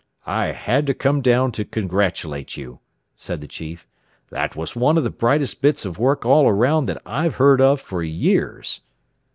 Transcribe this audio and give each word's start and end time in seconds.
"I 0.25 0.47
had 0.47 0.87
to 0.87 0.95
come 0.95 1.21
down, 1.21 1.51
to 1.51 1.63
congratulate 1.63 2.57
you," 2.57 2.79
said 3.15 3.39
the 3.39 3.47
chief. 3.47 3.85
"That 4.31 4.55
was 4.55 4.75
one 4.75 4.97
of 4.97 5.03
the 5.03 5.11
brightest 5.11 5.61
bits 5.61 5.85
of 5.85 5.99
work 5.99 6.25
all 6.25 6.51
round 6.51 6.89
that 6.89 7.03
I've 7.05 7.35
heard 7.35 7.61
of 7.61 7.79
for 7.79 8.01
years." 8.01 8.81